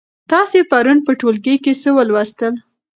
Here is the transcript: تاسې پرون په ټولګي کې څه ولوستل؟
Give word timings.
تاسې 0.31 0.59
پرون 0.69 0.97
په 1.05 1.11
ټولګي 1.19 1.55
کې 1.63 1.73
څه 1.81 1.89
ولوستل؟ 1.97 2.53